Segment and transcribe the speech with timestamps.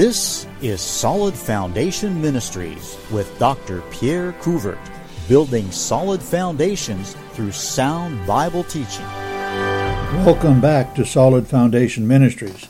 [0.00, 3.82] This is Solid Foundation Ministries with Dr.
[3.90, 4.80] Pierre Couvert,
[5.28, 9.04] building solid foundations through sound Bible teaching.
[10.24, 12.66] Welcome back to Solid Foundation Ministries.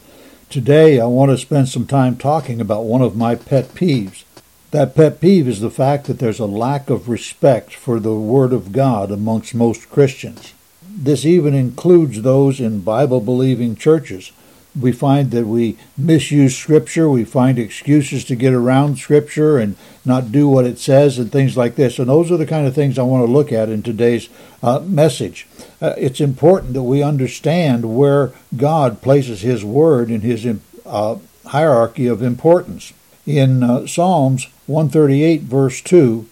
[0.49, 4.25] Today I want to spend some time talking about one of my pet peeves.
[4.73, 8.53] That pet peeve is the fact that there's a lack of respect for the Word
[8.53, 10.53] of God amongst most Christians.
[10.83, 14.33] This even includes those in Bible believing churches
[14.79, 17.09] we find that we misuse Scripture.
[17.09, 21.57] We find excuses to get around Scripture and not do what it says and things
[21.57, 21.99] like this.
[21.99, 24.29] And those are the kind of things I want to look at in today's
[24.63, 25.47] uh, message.
[25.81, 30.47] Uh, it's important that we understand where God places His Word in His
[30.87, 32.93] uh, hierarchy of importance.
[33.27, 36.29] In uh, Psalms 138, verse 2,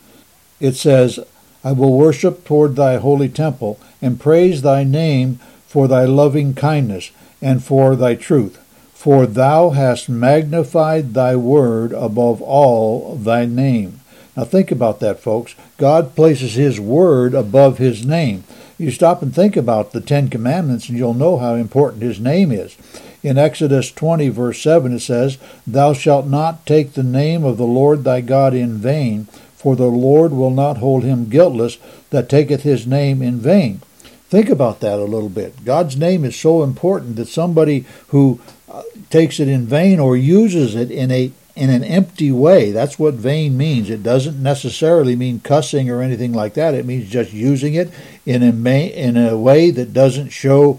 [0.60, 1.18] it says,
[1.64, 7.10] I will worship toward thy holy temple and praise thy name for thy loving kindness
[7.40, 8.58] and for thy truth.
[8.94, 14.00] For thou hast magnified thy word above all thy name.
[14.36, 15.54] Now think about that, folks.
[15.78, 18.44] God places his word above his name.
[18.78, 22.52] You stop and think about the Ten Commandments, and you'll know how important his name
[22.52, 22.76] is.
[23.24, 27.66] In Exodus 20, verse 7, it says, Thou shalt not take the name of the
[27.66, 29.24] Lord thy God in vain,
[29.56, 31.78] for the Lord will not hold him guiltless
[32.10, 33.80] that taketh his name in vain.
[34.28, 35.64] Think about that a little bit.
[35.64, 40.74] God's name is so important that somebody who uh, takes it in vain or uses
[40.74, 42.70] it in a in an empty way.
[42.70, 43.90] That's what vain means.
[43.90, 46.74] It doesn't necessarily mean cussing or anything like that.
[46.74, 47.90] It means just using it
[48.24, 50.78] in a may, in a way that doesn't show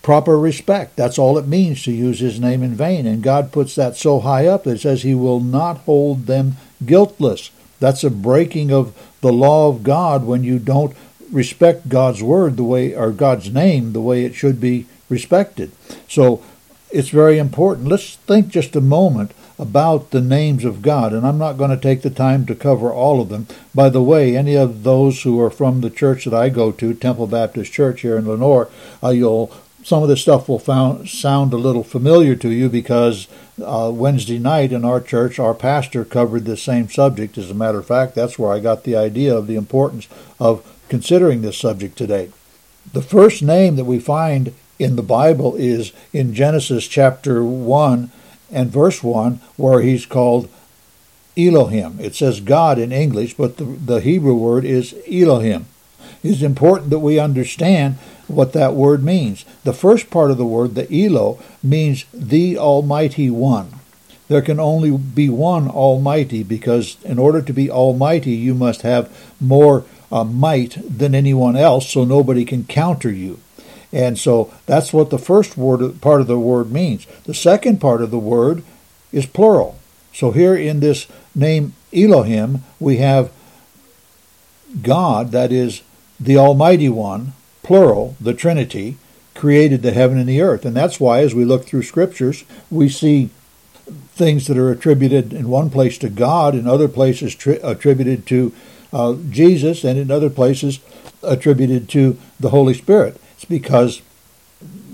[0.00, 0.96] proper respect.
[0.96, 3.06] That's all it means to use his name in vain.
[3.06, 6.56] And God puts that so high up that it says he will not hold them
[6.86, 7.50] guiltless.
[7.78, 10.96] That's a breaking of the law of God when you don't
[11.34, 15.72] respect God's word the way, or God's name the way it should be respected.
[16.08, 16.42] So
[16.90, 17.88] it's very important.
[17.88, 21.76] Let's think just a moment about the names of God, and I'm not going to
[21.76, 23.46] take the time to cover all of them.
[23.74, 26.94] By the way, any of those who are from the church that I go to,
[26.94, 28.68] Temple Baptist Church here in Lenoir,
[29.02, 29.52] uh, you'll
[29.84, 33.28] some of this stuff will found, sound a little familiar to you because
[33.62, 37.36] uh, Wednesday night in our church, our pastor covered the same subject.
[37.36, 40.08] As a matter of fact, that's where I got the idea of the importance
[40.40, 42.30] of considering this subject today.
[42.92, 48.10] The first name that we find in the Bible is in Genesis chapter 1
[48.50, 50.48] and verse 1, where he's called
[51.36, 51.98] Elohim.
[52.00, 55.66] It says God in English, but the, the Hebrew word is Elohim.
[56.22, 57.96] It's important that we understand
[58.28, 59.44] what that word means.
[59.64, 63.80] The first part of the word, the Elo, means the Almighty One.
[64.28, 69.14] There can only be one Almighty because in order to be Almighty, you must have
[69.40, 73.40] more uh, might than anyone else, so nobody can counter you.
[73.92, 77.06] And so that's what the first word part of the word means.
[77.24, 78.64] The second part of the word
[79.12, 79.78] is plural.
[80.12, 83.30] So here in this name Elohim, we have
[84.82, 85.82] God, that is
[86.18, 88.96] the Almighty One, plural, the Trinity,
[89.34, 90.64] created the heaven and the earth.
[90.64, 93.30] And that's why, as we look through scriptures, we see
[94.14, 98.52] things that are attributed in one place to God, in other places tri- attributed to
[98.92, 100.78] uh, Jesus, and in other places
[101.22, 103.20] attributed to the Holy Spirit.
[103.34, 104.02] It's because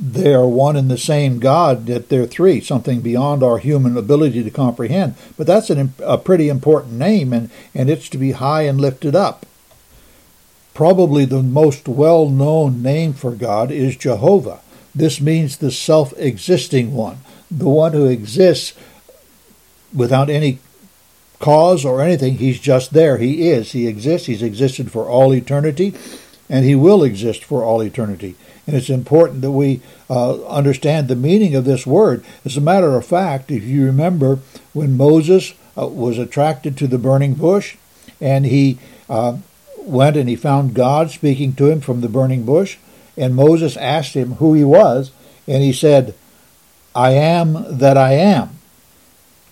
[0.00, 4.42] they are one and the same God, that they're three, something beyond our human ability
[4.42, 5.14] to comprehend.
[5.36, 9.14] But that's an, a pretty important name, and, and it's to be high and lifted
[9.14, 9.44] up.
[10.72, 14.60] Probably the most well known name for God is Jehovah.
[14.94, 17.18] This means the self existing one,
[17.50, 18.72] the one who exists
[19.92, 20.58] without any
[21.38, 22.36] cause or anything.
[22.36, 23.18] He's just there.
[23.18, 23.72] He is.
[23.72, 24.26] He exists.
[24.26, 25.94] He's existed for all eternity,
[26.48, 28.36] and he will exist for all eternity.
[28.66, 32.24] And it's important that we uh, understand the meaning of this word.
[32.44, 34.38] As a matter of fact, if you remember
[34.72, 37.76] when Moses uh, was attracted to the burning bush,
[38.20, 38.78] and he
[39.08, 39.38] uh,
[39.78, 42.76] went and he found God speaking to him from the burning bush,
[43.16, 45.10] and Moses asked him who he was,
[45.48, 46.14] and he said,
[46.94, 48.59] I am that I am.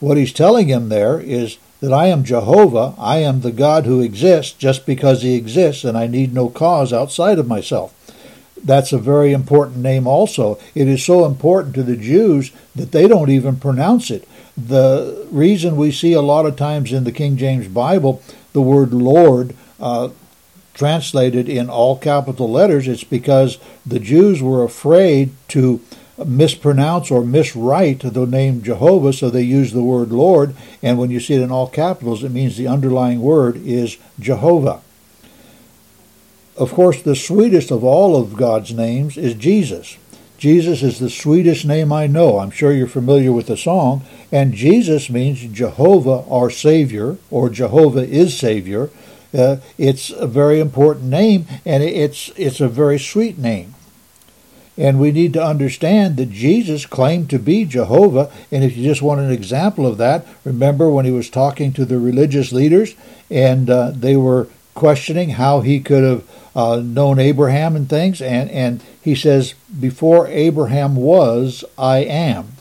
[0.00, 4.00] What he's telling him there is that I am Jehovah, I am the God who
[4.00, 7.94] exists just because he exists, and I need no cause outside of myself.
[8.62, 10.58] That's a very important name, also.
[10.74, 14.28] It is so important to the Jews that they don't even pronounce it.
[14.56, 18.22] The reason we see a lot of times in the King James Bible
[18.52, 20.08] the word Lord uh,
[20.74, 25.80] translated in all capital letters, it's because the Jews were afraid to
[26.24, 31.20] mispronounce or miswrite the name Jehovah, so they use the word Lord, and when you
[31.20, 34.80] see it in all capitals, it means the underlying word is Jehovah.
[36.56, 39.96] Of course, the sweetest of all of God's names is Jesus.
[40.38, 42.38] Jesus is the sweetest name I know.
[42.38, 44.04] I'm sure you're familiar with the song.
[44.30, 48.90] And Jesus means Jehovah, our Savior, or Jehovah is Savior.
[49.36, 53.74] Uh, it's a very important name, and it's it's a very sweet name.
[54.78, 58.30] And we need to understand that Jesus claimed to be Jehovah.
[58.52, 61.84] And if you just want an example of that, remember when he was talking to
[61.84, 62.94] the religious leaders
[63.28, 68.22] and uh, they were questioning how he could have uh, known Abraham and things.
[68.22, 72.52] And, and he says, Before Abraham was, I am.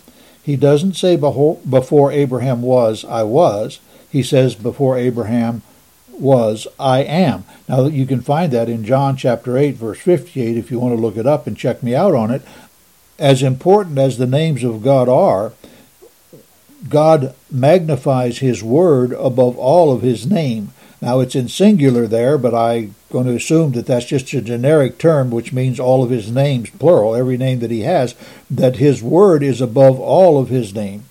[0.42, 3.80] He doesn't say before Abraham was, I was.
[4.10, 5.62] He says, Before Abraham
[6.19, 7.46] was I am.
[7.68, 11.02] Now you can find that in John chapter 8 verse 58 if you want to
[11.02, 12.42] look it up and check me out on it.
[13.19, 15.54] As important as the names of God are,
[16.88, 20.74] God magnifies his word above all of his name.
[21.02, 24.98] Now it's in singular there, but I'm going to assume that that's just a generic
[24.98, 28.16] term which means all of his names plural, every name that he has,
[28.50, 31.06] that his word is above all of his name.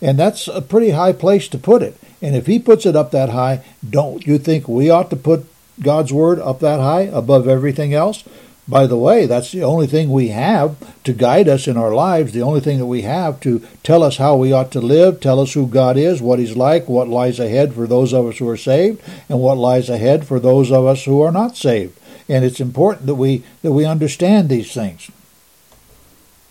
[0.00, 1.96] And that's a pretty high place to put it.
[2.20, 5.46] And if he puts it up that high, don't you think we ought to put
[5.80, 8.24] God's word up that high above everything else?
[8.68, 12.32] By the way, that's the only thing we have to guide us in our lives,
[12.32, 15.40] the only thing that we have to tell us how we ought to live, tell
[15.40, 18.48] us who God is, what He's like, what lies ahead for those of us who
[18.48, 21.98] are saved, and what lies ahead for those of us who are not saved.
[22.28, 25.10] And it's important that we that we understand these things.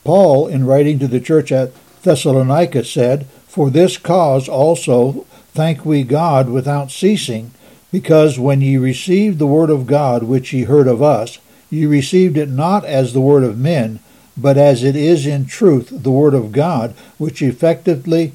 [0.04, 1.72] Paul, in writing to the church at
[2.02, 7.50] Thessalonica, said, For this cause also thank we God without ceasing,
[7.92, 11.40] because when ye received the word of God which ye heard of us,
[11.72, 14.00] ye received it not as the word of men,
[14.38, 18.34] but as it is in truth the word of God, which effectively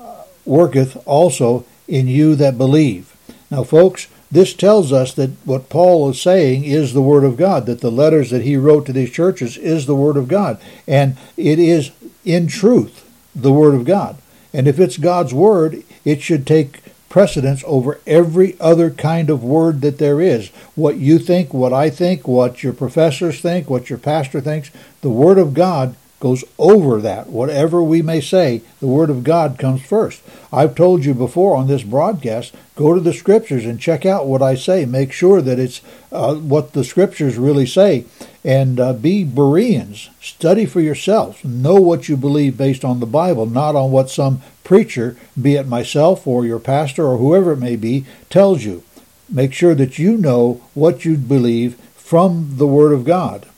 [0.00, 3.14] uh, worketh also in you that believe.
[3.50, 7.66] Now, folks, this tells us that what Paul is saying is the Word of God,
[7.66, 10.58] that the letters that he wrote to these churches is the Word of God.
[10.88, 11.90] And it is
[12.24, 14.16] in truth the Word of God.
[14.52, 19.82] And if it's God's Word, it should take precedence over every other kind of word
[19.82, 20.48] that there is.
[20.74, 24.70] What you think, what I think, what your professors think, what your pastor thinks,
[25.02, 27.26] the Word of God goes over that.
[27.26, 30.22] Whatever we may say, the Word of God comes first.
[30.52, 34.40] I've told you before on this broadcast go to the Scriptures and check out what
[34.40, 34.86] I say.
[34.86, 35.80] Make sure that it's
[36.12, 38.04] uh, what the Scriptures really say.
[38.44, 40.10] And uh, be Bereans.
[40.20, 41.44] Study for yourselves.
[41.44, 45.66] Know what you believe based on the Bible, not on what some preacher, be it
[45.66, 48.84] myself or your pastor or whoever it may be, tells you.
[49.28, 53.48] Make sure that you know what you believe from the Word of God.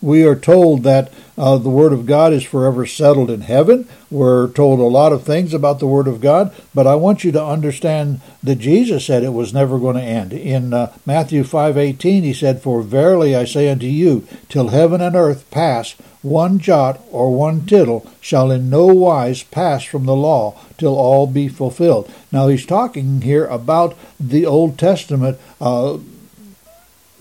[0.00, 3.88] We are told that uh, the Word of God is forever settled in heaven.
[4.10, 7.32] We're told a lot of things about the Word of God, but I want you
[7.32, 10.32] to understand that Jesus said it was never going to end.
[10.32, 15.14] In uh, Matthew 5:18, he said, "For verily I say unto you, till heaven and
[15.14, 20.54] earth pass, one jot or one tittle shall in no wise pass from the law
[20.76, 25.38] till all be fulfilled." Now he's talking here about the Old Testament.
[25.60, 25.98] Uh,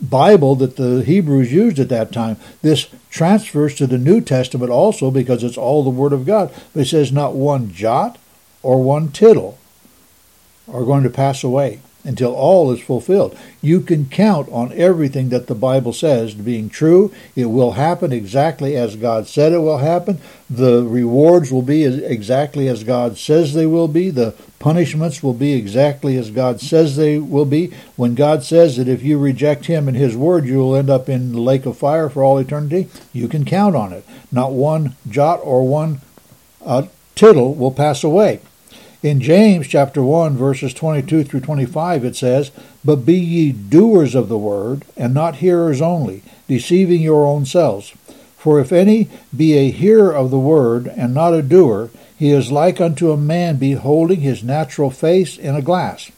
[0.01, 2.37] Bible that the Hebrews used at that time.
[2.61, 6.53] This transfers to the New Testament also because it's all the Word of God.
[6.73, 8.17] But it says not one jot
[8.61, 9.57] or one tittle
[10.71, 13.37] are going to pass away until all is fulfilled.
[13.61, 17.13] You can count on everything that the Bible says being true.
[17.35, 20.19] It will happen exactly as God said it will happen.
[20.49, 24.09] The rewards will be exactly as God says they will be.
[24.09, 27.73] The punishments will be exactly as God says they will be.
[27.97, 31.09] When God says that if you reject Him and His Word, you will end up
[31.09, 34.05] in the lake of fire for all eternity, you can count on it.
[34.31, 35.99] Not one jot or one
[36.65, 36.83] uh,
[37.15, 38.39] tittle will pass away.
[39.03, 42.49] In James chapter 1 verses 22 through 25 it says,
[42.83, 47.93] "But be ye doers of the word, and not hearers only, deceiving your own selves.
[48.37, 52.51] For if any be a hearer of the word, and not a doer, he is
[52.51, 56.09] like unto a man beholding his natural face in a glass.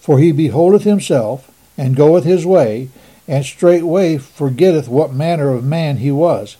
[0.00, 2.88] For he beholdeth himself, and goeth his way,
[3.26, 6.56] and straightway forgetteth what manner of man he was.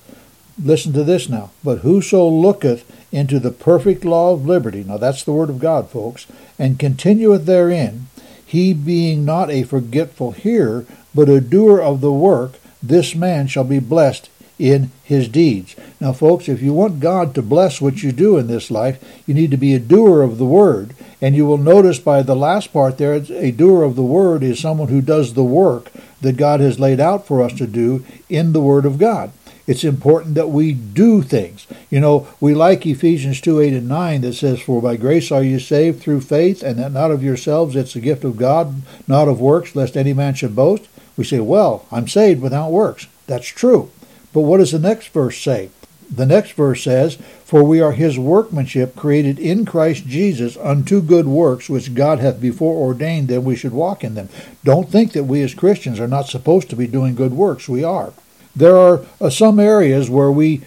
[0.62, 1.50] Listen to this now.
[1.62, 5.90] But whoso looketh into the perfect law of liberty, now that's the word of God,
[5.90, 6.26] folks,
[6.58, 8.08] and continueth therein,
[8.44, 13.64] he being not a forgetful hearer, but a doer of the work, this man shall
[13.64, 14.28] be blessed
[14.58, 15.74] in his deeds.
[16.00, 19.34] Now, folks, if you want God to bless what you do in this life, you
[19.34, 20.94] need to be a doer of the word.
[21.20, 24.60] And you will notice by the last part there, a doer of the word is
[24.60, 25.90] someone who does the work
[26.20, 29.32] that God has laid out for us to do in the word of God.
[29.66, 31.66] It's important that we do things.
[31.88, 35.42] You know, we like Ephesians 2 8 and 9 that says, For by grace are
[35.42, 39.28] you saved through faith, and that not of yourselves, it's the gift of God, not
[39.28, 40.88] of works, lest any man should boast.
[41.16, 43.06] We say, Well, I'm saved without works.
[43.26, 43.90] That's true.
[44.32, 45.70] But what does the next verse say?
[46.14, 51.26] The next verse says, For we are his workmanship created in Christ Jesus unto good
[51.26, 54.28] works which God hath before ordained that we should walk in them.
[54.64, 57.68] Don't think that we as Christians are not supposed to be doing good works.
[57.68, 58.12] We are.
[58.54, 60.62] There are uh, some areas where we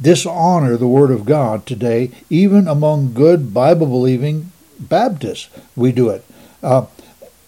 [0.00, 5.48] dishonor the Word of God today, even among good Bible believing Baptists.
[5.76, 6.24] We do it.
[6.62, 6.86] Uh,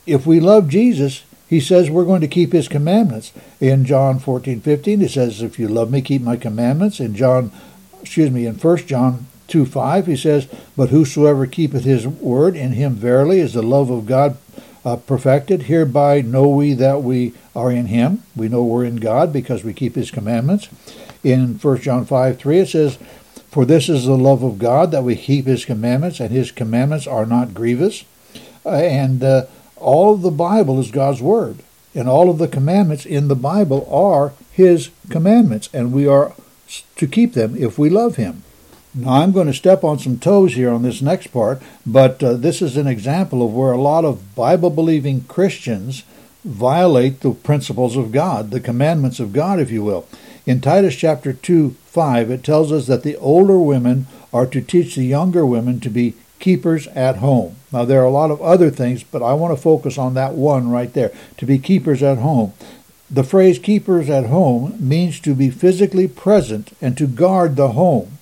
[0.07, 3.33] if we love Jesus, he says we're going to keep his commandments.
[3.61, 7.01] In John 14, 15, he says, If you love me, keep my commandments.
[7.01, 7.53] In John,
[8.01, 10.47] excuse me, in 1 John 2, 5, he says,
[10.77, 14.37] But whosoever keepeth his word, in him verily is the love of God
[14.85, 15.65] uh, perfected.
[15.65, 18.23] Hereby know we that we are in him.
[18.35, 20.69] We know we're in God because we keep his commandments.
[21.23, 22.99] In 1 John 5, 3, it says,
[23.51, 27.07] For this is the love of God, that we keep his commandments, and his commandments
[27.07, 28.05] are not grievous.
[28.65, 29.47] Uh, and uh,
[29.77, 31.59] all of the Bible is God's Word,
[31.95, 36.35] and all of the commandments in the Bible are His commandments, and we are
[36.97, 38.45] to keep them if we love Him.
[38.95, 42.35] Now, I'm going to step on some toes here on this next part, but uh,
[42.35, 46.05] this is an example of where a lot of Bible believing Christians
[46.45, 50.07] violate the principles of God, the commandments of God, if you will.
[50.45, 54.95] In Titus chapter 2, 5, it tells us that the older women are to teach
[54.95, 57.57] the younger women to be keepers at home.
[57.73, 60.35] Now, there are a lot of other things, but I want to focus on that
[60.35, 62.53] one right there to be keepers at home.
[63.11, 68.19] The phrase keepers at home means to be physically present and to guard the home.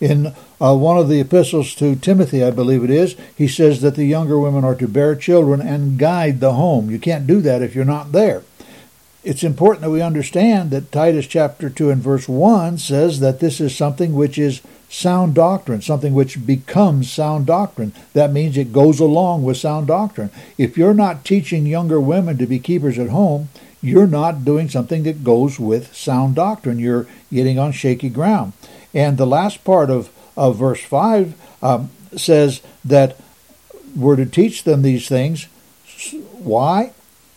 [0.00, 3.94] In uh, one of the epistles to Timothy, I believe it is, he says that
[3.94, 6.90] the younger women are to bear children and guide the home.
[6.90, 8.42] You can't do that if you're not there.
[9.24, 13.58] It's important that we understand that Titus chapter 2 and verse 1 says that this
[13.58, 14.60] is something which is
[14.90, 17.92] sound doctrine, something which becomes sound doctrine.
[18.12, 20.30] That means it goes along with sound doctrine.
[20.58, 23.48] If you're not teaching younger women to be keepers at home,
[23.80, 26.78] you're not doing something that goes with sound doctrine.
[26.78, 28.52] You're getting on shaky ground.
[28.94, 33.16] And the last part of, of verse 5 um, says that
[33.96, 35.48] we're to teach them these things.
[36.32, 36.92] Why?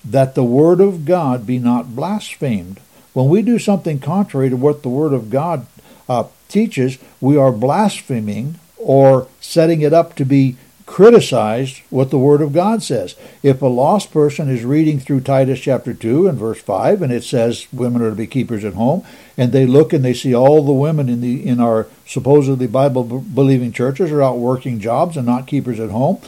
[0.06, 2.80] That the word of God be not blasphemed.
[3.14, 5.66] When we do something contrary to what the word of God
[6.08, 10.56] uh, teaches, we are blaspheming or setting it up to be
[10.88, 13.16] criticized what the Word of God says.
[13.44, 17.24] If a lost person is reading through Titus chapter 2 and verse 5, and it
[17.24, 19.06] says women are to be keepers at home,
[19.38, 23.04] and they look and they see all the women in the in our supposedly Bible
[23.04, 26.20] believing churches are out working jobs and not keepers at home,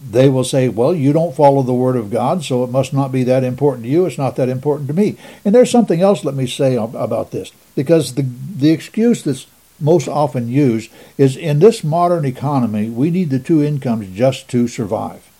[0.00, 3.10] they will say, Well, you don't follow the Word of God, so it must not
[3.10, 4.06] be that important to you.
[4.06, 5.16] It's not that important to me.
[5.44, 9.46] And there's something else, let me say about this, because the, the excuse that's
[9.80, 14.68] most often used is in this modern economy, we need the two incomes just to
[14.68, 15.30] survive.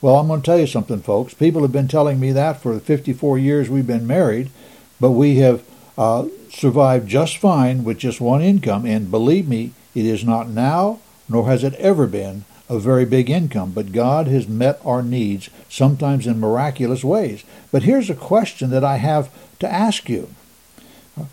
[0.00, 1.34] Well, I'm going to tell you something, folks.
[1.34, 4.50] People have been telling me that for the 54 years we've been married,
[4.98, 5.62] but we have
[5.98, 8.86] uh, survived just fine with just one income.
[8.86, 13.28] And believe me, it is not now, nor has it ever been, a very big
[13.28, 17.42] income, but God has met our needs, sometimes in miraculous ways.
[17.72, 20.34] But here's a question that I have to ask you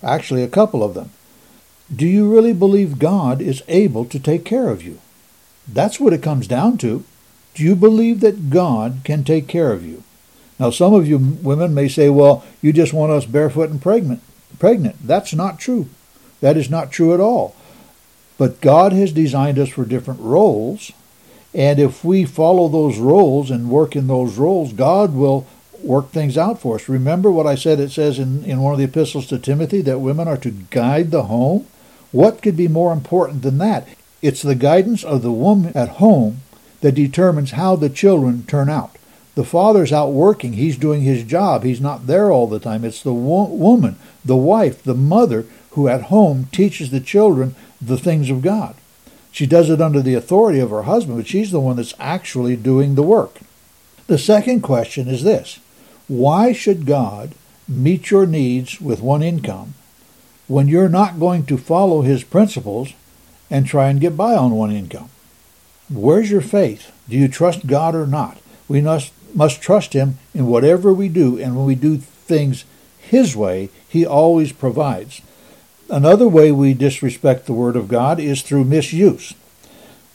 [0.03, 1.11] actually, a couple of them.
[1.93, 4.99] Do you really believe God is able to take care of you?
[5.67, 7.03] That's what it comes down to.
[7.53, 10.03] Do you believe that God can take care of you?
[10.59, 14.21] Now, some of you women may say, well, you just want us barefoot and pregnant.
[14.59, 14.95] Pregnant.
[15.05, 15.87] That's not true.
[16.41, 17.55] That is not true at all.
[18.37, 20.91] But God has designed us for different roles,
[21.53, 25.47] and if we follow those roles and work in those roles, God will
[25.81, 26.89] work things out for us.
[26.89, 29.99] Remember what I said it says in, in one of the epistles to Timothy that
[29.99, 31.65] women are to guide the home?
[32.11, 33.87] What could be more important than that?
[34.21, 36.41] It's the guidance of the woman at home
[36.81, 38.95] that determines how the children turn out.
[39.35, 42.83] The father's out working, he's doing his job, he's not there all the time.
[42.83, 47.99] It's the wo- woman, the wife, the mother who at home teaches the children the
[47.99, 48.75] things of God.
[49.31, 52.55] She does it under the authority of her husband, but she's the one that's actually
[52.55, 53.39] doing the work.
[54.07, 55.59] The second question is this
[56.07, 57.35] Why should God
[57.67, 59.75] meet your needs with one income
[60.47, 62.93] when you're not going to follow his principles
[63.49, 65.09] and try and get by on one income?
[65.89, 66.91] Where's your faith?
[67.07, 68.37] Do you trust God or not?
[68.67, 72.65] We must, must trust him in whatever we do, and when we do things
[72.99, 75.21] his way, he always provides.
[75.89, 79.33] Another way we disrespect the Word of God is through misuse.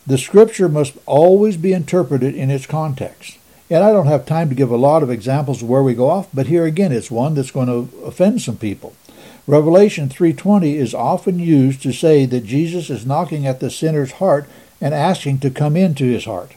[0.06, 3.38] The Scripture must always be interpreted in its context.
[3.70, 6.10] And I don't have time to give a lot of examples of where we go
[6.10, 8.94] off, but here again it's one that's going to offend some people.
[9.46, 14.46] Revelation 3:20 is often used to say that Jesus is knocking at the sinner's heart
[14.80, 16.52] and asking to come into his heart.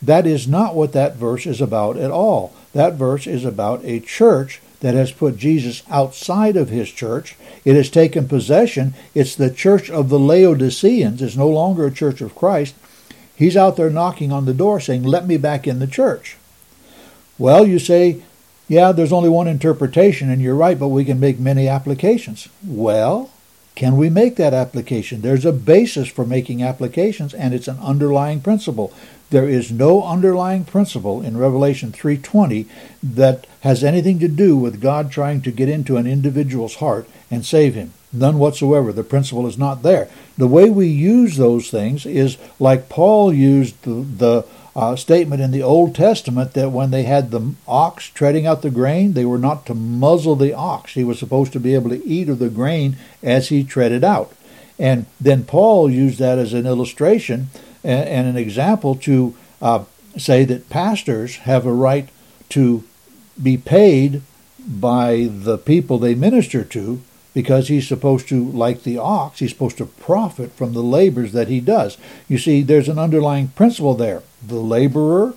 [0.00, 2.52] That is not what that verse is about at all.
[2.72, 7.36] That verse is about a church that has put Jesus outside of his church.
[7.64, 8.94] It has taken possession.
[9.14, 11.22] It's the church of the Laodiceans.
[11.22, 12.74] It's no longer a church of Christ.
[13.34, 16.36] He's out there knocking on the door saying, Let me back in the church.
[17.38, 18.22] Well, you say,
[18.66, 22.48] Yeah, there's only one interpretation, and you're right, but we can make many applications.
[22.66, 23.30] Well,
[23.74, 25.20] can we make that application?
[25.20, 28.92] There's a basis for making applications, and it's an underlying principle.
[29.30, 32.66] There is no underlying principle in Revelation 3:20
[33.02, 37.44] that has anything to do with God trying to get into an individual's heart and
[37.44, 37.92] save him.
[38.12, 38.92] None whatsoever.
[38.92, 40.08] The principle is not there.
[40.38, 44.44] The way we use those things is like Paul used the, the
[44.76, 48.70] uh, statement in the Old Testament that when they had the ox treading out the
[48.70, 50.94] grain, they were not to muzzle the ox.
[50.94, 54.32] He was supposed to be able to eat of the grain as he treaded out.
[54.78, 57.48] And then Paul used that as an illustration
[57.84, 59.84] and, and an example to uh,
[60.16, 62.08] say that pastors have a right
[62.50, 62.84] to
[63.40, 64.22] be paid
[64.58, 67.00] by the people they minister to
[67.34, 71.48] because he's supposed to, like the ox, he's supposed to profit from the labors that
[71.48, 71.98] he does.
[72.28, 74.22] You see, there's an underlying principle there.
[74.46, 75.34] The laborer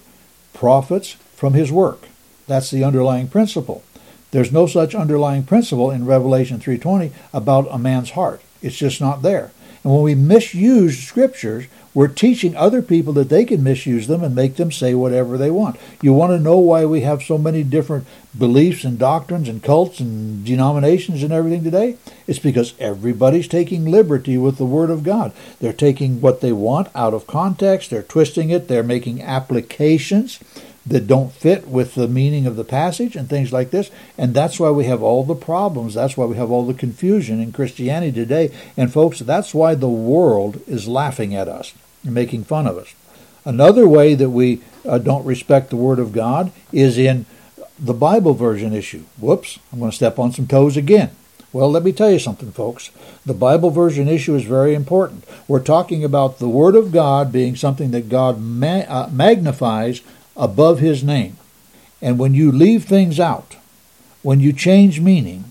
[0.53, 2.07] profits from his work.
[2.45, 3.83] That's the underlying principle.
[4.31, 8.41] There's no such underlying principle in Revelation 3:20 about a man's heart.
[8.61, 9.51] It's just not there.
[9.83, 11.65] And when we misuse scriptures,
[11.97, 15.49] we're teaching other people that they can misuse them and make them say whatever they
[15.49, 15.79] want.
[15.99, 18.05] You want to know why we have so many different
[18.37, 21.97] beliefs and doctrines and cults and denominations and everything today?
[22.27, 25.33] It's because everybody's taking liberty with the Word of God.
[25.59, 30.39] They're taking what they want out of context, they're twisting it, they're making applications
[30.85, 33.89] that don't fit with the meaning of the passage and things like this.
[34.19, 35.95] And that's why we have all the problems.
[35.95, 38.51] That's why we have all the confusion in Christianity today.
[38.77, 41.73] And folks, that's why the world is laughing at us
[42.03, 42.93] making fun of us.
[43.45, 47.25] Another way that we uh, don't respect the Word of God is in
[47.79, 49.03] the Bible version issue.
[49.19, 51.11] Whoops, I'm going to step on some toes again.
[51.53, 52.91] Well, let me tell you something, folks.
[53.25, 55.23] The Bible version issue is very important.
[55.47, 60.01] We're talking about the Word of God being something that God ma- uh, magnifies
[60.35, 61.37] above His name.
[62.01, 63.55] And when you leave things out,
[64.23, 65.45] when you change meaning,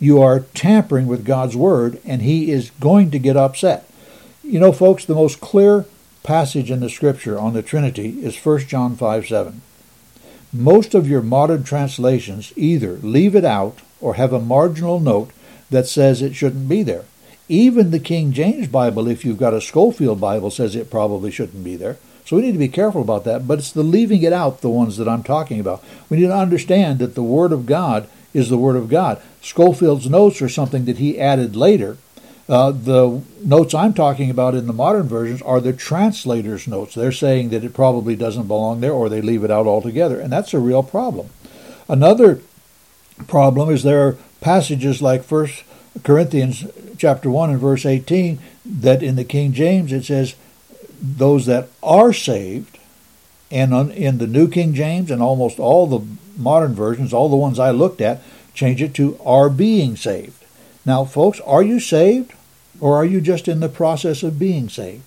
[0.00, 3.88] you are tampering with God's Word, and He is going to get upset.
[4.42, 5.84] You know, folks, the most clear
[6.22, 9.60] passage in the Scripture on the Trinity is 1 John 5 7.
[10.52, 15.30] Most of your modern translations either leave it out or have a marginal note
[15.70, 17.04] that says it shouldn't be there.
[17.48, 21.64] Even the King James Bible, if you've got a Scofield Bible, says it probably shouldn't
[21.64, 21.96] be there.
[22.24, 23.48] So we need to be careful about that.
[23.48, 25.82] But it's the leaving it out, the ones that I'm talking about.
[26.08, 29.20] We need to understand that the Word of God is the Word of God.
[29.40, 31.96] Scofield's notes are something that he added later.
[32.48, 36.94] Uh, the notes I'm talking about in the modern versions are the translator's notes.
[36.94, 40.18] They're saying that it probably doesn't belong there or they leave it out altogether.
[40.20, 41.30] And that's a real problem.
[41.88, 42.40] Another
[43.28, 45.62] problem is there are passages like First
[46.02, 46.66] Corinthians
[46.98, 50.34] chapter 1 and verse 18 that in the King James it says
[51.00, 52.78] those that are saved
[53.50, 57.58] and in the New King James and almost all the modern versions, all the ones
[57.58, 58.22] I looked at,
[58.54, 60.41] change it to are being saved.
[60.84, 62.32] Now, folks, are you saved
[62.80, 65.02] or are you just in the process of being saved?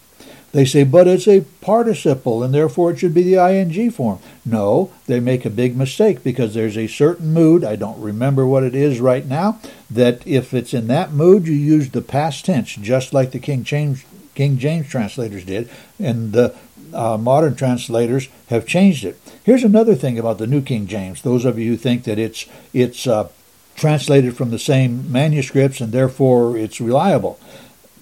[0.52, 4.20] They say, but it's a participle and therefore it should be the ing form.
[4.46, 8.64] No, they make a big mistake because there's a certain mood, I don't remember what
[8.64, 9.60] it is right now,
[9.92, 13.66] that if it's in that mood, you use the past tense, just like the King
[13.66, 16.56] James, King James translators did, and the
[16.94, 19.20] uh, modern translators have changed it.
[19.44, 21.22] Here's another thing about the New King James.
[21.22, 23.28] Those of you who think that it's it's uh,
[23.76, 27.40] translated from the same manuscripts and therefore it's reliable.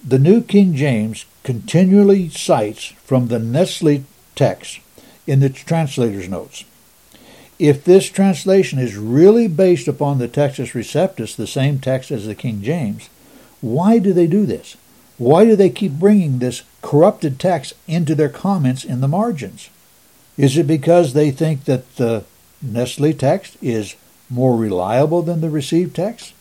[0.06, 4.80] The New King James continually cites from the Nestle text
[5.26, 6.64] in the translator's notes.
[7.58, 12.34] If this translation is really based upon the Textus Receptus, the same text as the
[12.34, 13.08] King James,
[13.60, 14.76] why do they do this?
[15.16, 19.70] Why do they keep bringing this corrupted text into their comments in the margins?
[20.36, 22.24] Is it because they think that the
[22.60, 23.94] Nestle text is
[24.34, 26.34] more reliable than the received text?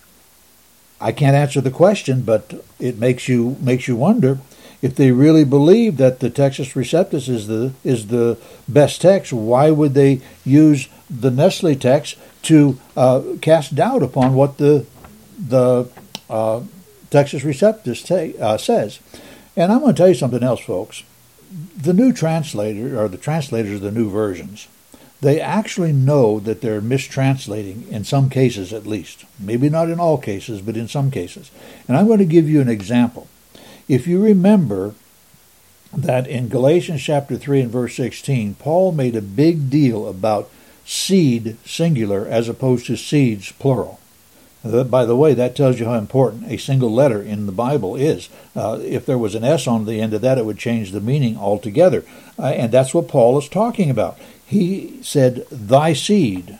[0.99, 4.39] I can't answer the question, but it makes you makes you wonder
[4.83, 9.71] if they really believe that the Textus Receptus is the is the best text, why
[9.71, 14.85] would they use the Nestle text to uh, cast doubt upon what the
[15.37, 15.89] the
[16.29, 16.61] uh,
[17.09, 18.99] Textus Receptus uh, says?
[19.55, 21.03] And I'm going to tell you something else, folks.
[21.77, 24.67] The new translator or the translators of the new versions,
[25.23, 29.23] they actually know that they're mistranslating in some cases at least.
[29.39, 31.49] Maybe not in all cases, but in some cases.
[31.87, 33.27] And I'm going to give you an example.
[33.87, 34.95] If you remember
[35.95, 40.49] that in Galatians chapter 3 and verse 16, Paul made a big deal about
[40.85, 44.01] seed singular as opposed to seeds plural.
[44.63, 48.29] By the way, that tells you how important a single letter in the Bible is.
[48.55, 51.01] Uh, if there was an S on the end of that, it would change the
[51.01, 52.05] meaning altogether.
[52.39, 54.17] Uh, and that's what Paul is talking about.
[54.45, 56.59] He said, Thy seed.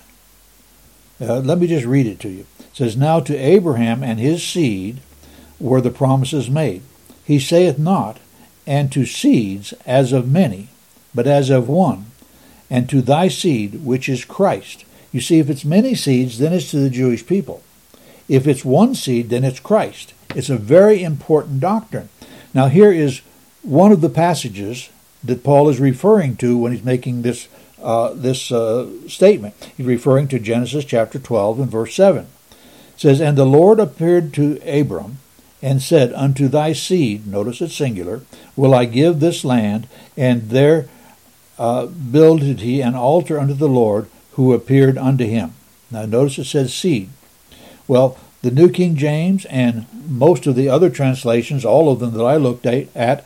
[1.21, 2.45] Uh, let me just read it to you.
[2.59, 4.99] It says, Now to Abraham and his seed
[5.59, 6.81] were the promises made.
[7.23, 8.19] He saith not,
[8.65, 10.69] and to seeds as of many,
[11.13, 12.07] but as of one,
[12.69, 14.85] and to thy seed, which is Christ.
[15.11, 17.61] You see, if it's many seeds, then it's to the Jewish people.
[18.27, 20.13] If it's one seed, then it's Christ.
[20.35, 22.09] It's a very important doctrine.
[22.53, 23.21] Now, here is
[23.61, 24.89] one of the passages
[25.23, 27.47] that Paul is referring to when he's making this
[27.83, 29.71] uh, this uh, statement.
[29.75, 32.25] He's referring to Genesis chapter 12 and verse 7.
[32.25, 32.27] It
[32.97, 35.19] says, And the Lord appeared to Abram
[35.61, 38.21] and said, Unto thy seed, notice it's singular,
[38.55, 40.87] will I give this land, and there
[41.59, 45.53] uh, builded he an altar unto the Lord who appeared unto him.
[45.91, 47.09] Now notice it says seed.
[47.87, 52.23] Well, the New King James and most of the other translations, all of them that
[52.23, 53.25] I looked at,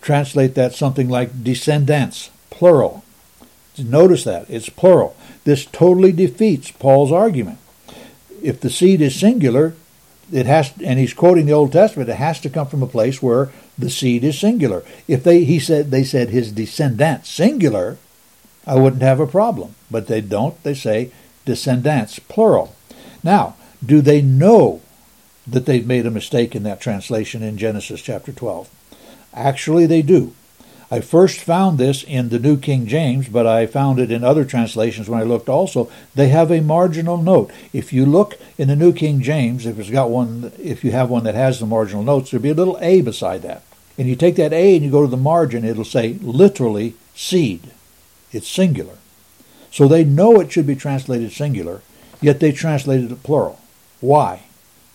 [0.00, 3.04] translate that something like descendants, plural.
[3.78, 5.16] Notice that, it's plural.
[5.44, 7.58] This totally defeats Paul's argument.
[8.42, 9.74] If the seed is singular,
[10.32, 13.22] it has and he's quoting the Old Testament, it has to come from a place
[13.22, 14.82] where the seed is singular.
[15.06, 17.98] If they he said they said his descendants singular,
[18.66, 19.74] I wouldn't have a problem.
[19.90, 21.12] But they don't, they say
[21.44, 22.74] descendants, plural.
[23.22, 24.80] Now, do they know
[25.46, 28.68] that they've made a mistake in that translation in Genesis chapter 12?
[29.32, 30.34] Actually, they do.
[30.88, 34.44] I first found this in the New King James, but I found it in other
[34.44, 35.90] translations when I looked also.
[36.14, 37.50] They have a marginal note.
[37.72, 41.10] If you look in the New King James, if it's got one, if you have
[41.10, 43.62] one that has the marginal notes, there'll be a little A beside that.
[43.98, 47.72] And you take that A and you go to the margin, it'll say literally seed.
[48.30, 48.98] It's singular.
[49.72, 51.82] So they know it should be translated singular,
[52.20, 53.58] yet they translated it plural.
[54.00, 54.44] Why?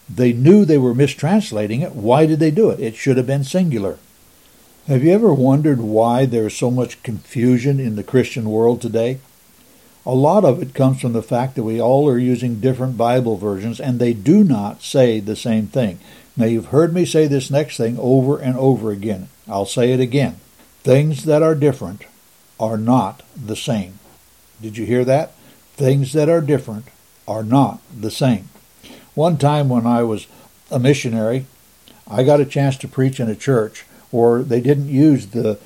[0.09, 1.95] They knew they were mistranslating it.
[1.95, 2.79] Why did they do it?
[2.79, 3.97] It should have been singular.
[4.91, 9.19] Have you ever wondered why there is so much confusion in the Christian world today?
[10.05, 13.37] A lot of it comes from the fact that we all are using different Bible
[13.37, 15.99] versions and they do not say the same thing.
[16.35, 19.29] Now, you've heard me say this next thing over and over again.
[19.47, 20.41] I'll say it again.
[20.83, 22.03] Things that are different
[22.59, 23.97] are not the same.
[24.61, 25.31] Did you hear that?
[25.77, 26.87] Things that are different
[27.29, 28.49] are not the same.
[29.13, 30.27] One time when I was
[30.69, 31.45] a missionary,
[32.09, 35.59] I got a chance to preach in a church where they didn't use the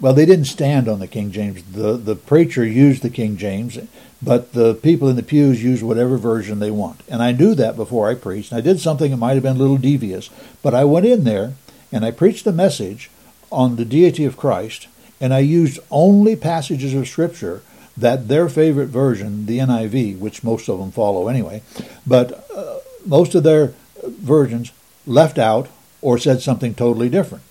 [0.00, 1.62] well, they didn't stand on the King James.
[1.62, 3.78] The the preacher used the King James,
[4.20, 7.02] but the people in the pews used whatever version they want.
[7.08, 8.52] And I knew that before I preached.
[8.52, 10.28] I did something that might have been a little devious,
[10.62, 11.54] but I went in there
[11.92, 13.10] and I preached a message
[13.50, 14.88] on the deity of Christ,
[15.20, 17.62] and I used only passages of Scripture
[17.96, 21.62] that their favorite version, the NIV, which most of them follow anyway,
[22.06, 24.72] but uh, most of their versions
[25.06, 25.68] left out
[26.00, 27.44] or said something totally different.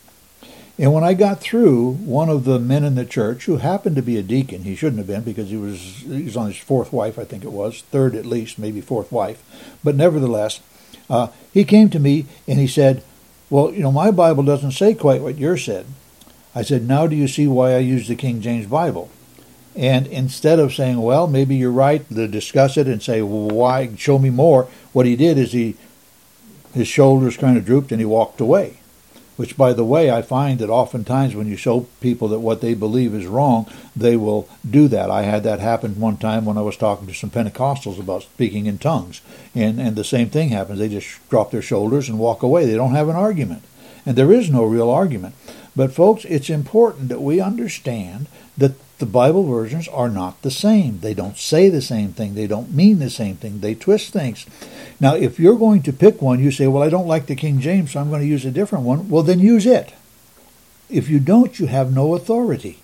[0.82, 4.02] And when I got through, one of the men in the church, who happened to
[4.02, 6.92] be a deacon, he shouldn't have been because he was he was on his fourth
[6.92, 9.44] wife, I think it was, third at least, maybe fourth wife,
[9.84, 10.60] but nevertheless,
[11.08, 13.04] uh, he came to me and he said,
[13.52, 15.86] "Well, you know, my Bible doesn't say quite what yours said."
[16.56, 19.12] I said, "Now do you see why I use the King James Bible?"
[19.76, 23.92] And instead of saying, "Well, maybe you're right," to discuss it and say, well, "Why?
[23.98, 25.76] Show me more," what he did is he
[26.74, 28.78] his shoulders kind of drooped and he walked away
[29.42, 32.76] which, by the way, I find that oftentimes when you show people that what they
[32.76, 35.10] believe is wrong, they will do that.
[35.10, 38.68] I had that happen one time when I was talking to some Pentecostals about speaking
[38.68, 39.20] in tongues,
[39.56, 40.78] and, and the same thing happens.
[40.78, 42.68] They just drop their shoulders and walk away.
[42.68, 43.64] They don't have an argument.
[44.06, 45.34] And there is no real argument.
[45.76, 48.28] But, folks, it's important that we understand
[48.60, 51.00] that the Bible versions are not the same.
[51.00, 52.36] They don't say the same thing.
[52.36, 53.60] They don't mean the same thing.
[53.60, 54.46] They twist things.
[55.02, 57.60] Now, if you're going to pick one, you say, well, I don't like the King
[57.60, 59.10] James, so I'm going to use a different one.
[59.10, 59.94] Well, then use it.
[60.90, 62.80] If you don't, you have no authority.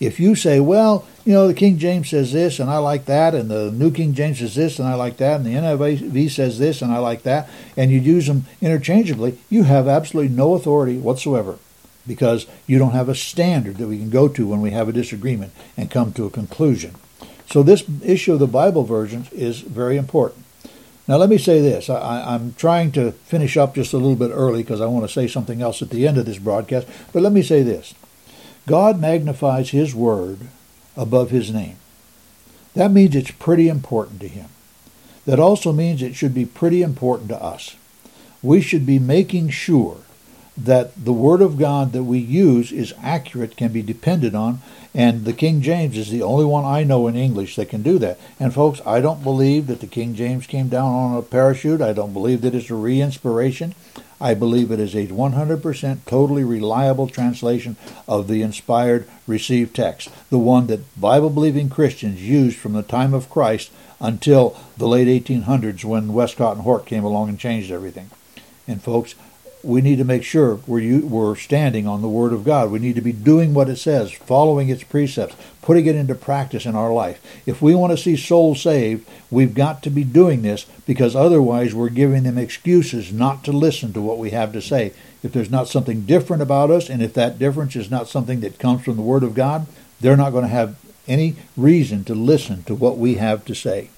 [0.00, 3.34] If you say, well, you know, the King James says this and I like that,
[3.34, 6.58] and the New King James says this and I like that, and the NIV says
[6.58, 10.98] this and I like that, and you use them interchangeably, you have absolutely no authority
[10.98, 11.58] whatsoever
[12.06, 14.92] because you don't have a standard that we can go to when we have a
[14.92, 16.94] disagreement and come to a conclusion.
[17.50, 20.44] So, this issue of the Bible versions is very important.
[21.06, 21.90] Now, let me say this.
[21.90, 25.12] I, am trying to finish up just a little bit early because I want to
[25.12, 26.88] say something else at the end of this broadcast.
[27.12, 27.94] But let me say this
[28.66, 30.48] God magnifies His Word
[30.96, 31.76] above His name.
[32.74, 34.48] That means it's pretty important to Him.
[35.26, 37.76] That also means it should be pretty important to us.
[38.42, 39.98] We should be making sure
[40.56, 44.60] that the Word of God that we use is accurate, can be depended on,
[44.94, 47.98] and the King James is the only one I know in English that can do
[47.98, 48.18] that.
[48.38, 51.80] And folks, I don't believe that the King James came down on a parachute.
[51.80, 53.74] I don't believe that it's a re-inspiration.
[54.20, 60.38] I believe it is a 100% totally reliable translation of the inspired received text, the
[60.38, 65.84] one that Bible believing Christians used from the time of Christ until the late 1800s
[65.84, 68.10] when Westcott and Hort came along and changed everything.
[68.68, 69.16] And folks,
[69.64, 72.70] we need to make sure we're, we're standing on the Word of God.
[72.70, 76.66] We need to be doing what it says, following its precepts, putting it into practice
[76.66, 77.20] in our life.
[77.46, 81.74] If we want to see souls saved, we've got to be doing this because otherwise
[81.74, 84.92] we're giving them excuses not to listen to what we have to say.
[85.22, 88.58] If there's not something different about us, and if that difference is not something that
[88.58, 89.66] comes from the Word of God,
[90.00, 90.76] they're not going to have
[91.08, 93.88] any reason to listen to what we have to say.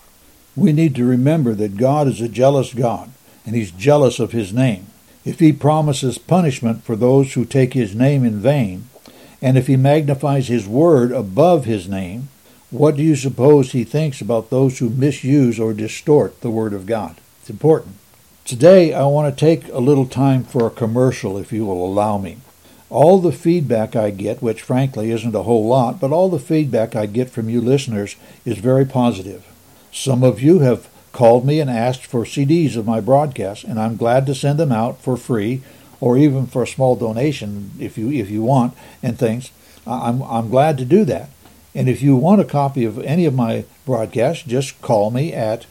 [0.54, 3.10] We need to remember that God is a jealous God,
[3.44, 4.86] and He's jealous of His name
[5.26, 8.88] if he promises punishment for those who take his name in vain,
[9.42, 12.28] and if he magnifies his word above his name,
[12.70, 16.86] what do you suppose he thinks about those who misuse or distort the word of
[16.86, 17.16] God?
[17.40, 17.96] It's important.
[18.44, 22.18] Today, I want to take a little time for a commercial, if you will allow
[22.18, 22.38] me.
[22.88, 26.94] All the feedback I get, which frankly isn't a whole lot, but all the feedback
[26.94, 29.44] I get from you listeners is very positive.
[29.92, 33.96] Some of you have called me and asked for CDs of my broadcasts, and I'm
[33.96, 35.62] glad to send them out for free
[35.98, 39.50] or even for a small donation if you if you want and things.
[39.86, 41.30] I'm I'm glad to do that.
[41.74, 45.64] And if you want a copy of any of my broadcasts, just call me at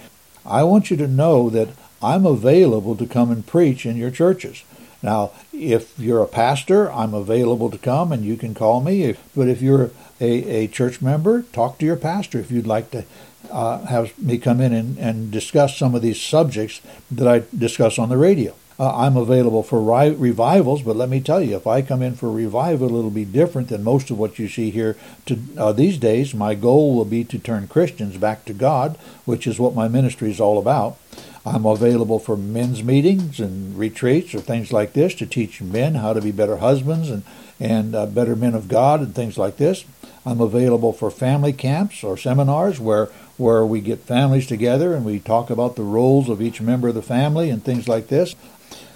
[0.45, 1.71] I want you to know that
[2.03, 4.65] I'm available to come and preach in your churches.
[5.03, 9.17] Now, if you're a pastor, I'm available to come and you can call me.
[9.35, 13.07] But if you're a, a church member, talk to your pastor if you'd like to
[13.51, 17.99] uh, have me come in and, and discuss some of these subjects that I discuss
[17.99, 18.55] on the radio.
[18.79, 22.15] Uh, I'm available for ri- revivals, but let me tell you, if I come in
[22.15, 25.97] for revival, it'll be different than most of what you see here to, uh, these
[25.97, 26.35] days.
[26.35, 30.31] My goal will be to turn Christians back to God, which is what my ministry
[30.31, 30.99] is all about.
[31.47, 36.13] I'm available for men's meetings and retreats or things like this to teach men how
[36.13, 37.23] to be better husbands and,
[37.59, 39.85] and uh, better men of God and things like this.
[40.27, 45.21] I'm available for family camps or seminars where where we get families together and we
[45.21, 48.35] talk about the roles of each member of the family and things like this.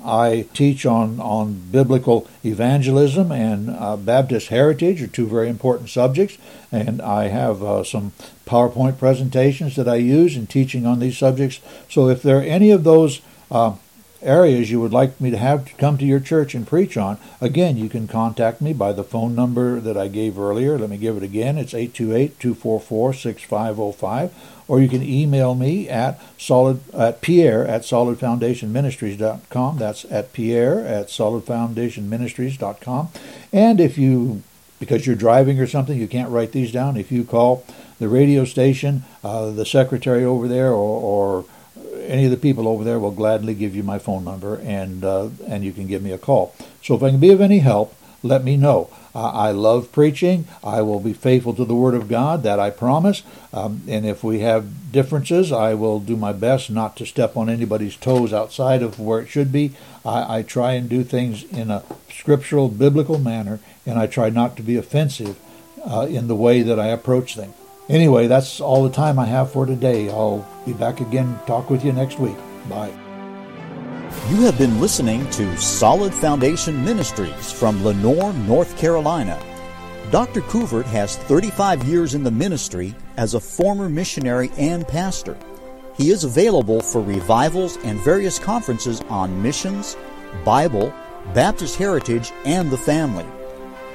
[0.05, 6.39] I teach on, on biblical evangelism and uh, Baptist heritage are two very important subjects,
[6.73, 8.13] and I have uh, some
[8.47, 11.61] PowerPoint presentations that I use in teaching on these subjects.
[11.89, 13.75] So if there are any of those uh,
[14.23, 17.19] areas you would like me to have to come to your church and preach on,
[17.41, 20.79] again, you can contact me by the phone number that I gave earlier.
[20.79, 21.59] Let me give it again.
[21.59, 24.31] It's 828-244-6505
[24.69, 29.79] or you can email me at solid at pierre at solidfoundationministries.com.
[29.79, 33.09] That's at pierre at solidfoundationministries.com.
[33.53, 34.45] And if you
[34.79, 36.97] because you're driving or something, you can't write these down.
[36.97, 37.67] If you call
[37.99, 41.45] the radio station, uh, the secretary over there, or, or,
[42.11, 45.29] any of the people over there will gladly give you my phone number, and uh,
[45.47, 46.55] and you can give me a call.
[46.83, 48.91] So if I can be of any help, let me know.
[49.13, 50.47] I love preaching.
[50.63, 53.25] I will be faithful to the Word of God, that I promise.
[53.53, 57.49] Um, and if we have differences, I will do my best not to step on
[57.49, 59.73] anybody's toes outside of where it should be.
[60.05, 64.57] I, I try and do things in a scriptural, biblical manner, and I try not
[64.59, 65.37] to be offensive
[65.85, 67.55] uh, in the way that I approach things.
[67.91, 70.09] Anyway, that's all the time I have for today.
[70.11, 72.37] I'll be back again, talk with you next week.
[72.69, 72.93] Bye.
[74.29, 79.37] You have been listening to Solid Foundation Ministries from Lenoir, North Carolina.
[80.13, 80.41] Dr.
[80.43, 85.37] Couvert has 35 years in the ministry as a former missionary and pastor.
[85.97, 89.97] He is available for revivals and various conferences on missions,
[90.45, 90.95] Bible,
[91.35, 93.27] Baptist heritage, and the family.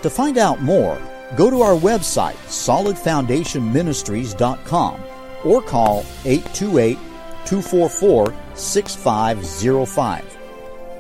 [0.02, 1.00] To find out more,
[1.36, 5.04] go to our website, solidfoundationministries.com,
[5.44, 6.98] or call 828
[7.46, 10.38] 244 6505.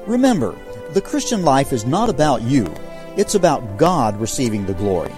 [0.08, 0.56] Remember,
[0.94, 2.74] The Christian life is not about you,
[3.18, 5.12] it's about God receiving the glory.